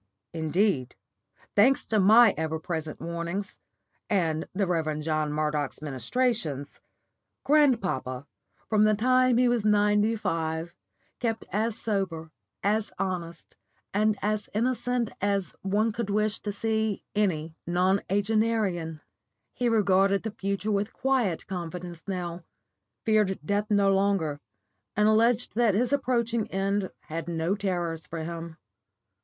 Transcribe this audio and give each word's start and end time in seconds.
Indeed, 0.33 0.95
thanks 1.55 1.85
to 1.85 1.99
my 1.99 2.33
ever 2.35 2.57
present 2.57 2.99
warnings, 2.99 3.59
and 4.09 4.47
the 4.51 4.65
Rev. 4.65 4.99
John 5.01 5.31
Murdoch's 5.31 5.79
ministrations, 5.79 6.81
grandpapa, 7.43 8.25
from 8.67 8.85
the 8.85 8.95
time 8.95 9.37
he 9.37 9.47
was 9.47 9.63
ninety 9.63 10.15
five, 10.15 10.73
kept 11.19 11.45
as 11.51 11.77
sober, 11.77 12.31
as 12.63 12.91
honest, 12.97 13.55
and 13.93 14.17
as 14.23 14.49
innocent 14.55 15.11
as 15.21 15.53
one 15.61 15.91
could 15.91 16.09
wish 16.09 16.39
to 16.39 16.51
see 16.51 17.03
any 17.13 17.53
nonagenarian. 17.67 19.01
He 19.53 19.69
regarded 19.69 20.23
the 20.23 20.31
future 20.31 20.71
with 20.71 20.93
quiet 20.93 21.45
confidence 21.45 22.01
now, 22.07 22.43
feared 23.03 23.37
death 23.45 23.69
no 23.69 23.93
longer, 23.93 24.39
and 24.95 25.07
alleged 25.07 25.53
that 25.53 25.75
his 25.75 25.93
approaching 25.93 26.49
end 26.49 26.89
had 27.01 27.27
no 27.27 27.53
terrors 27.53 28.07
for 28.07 28.23
him. 28.23 28.57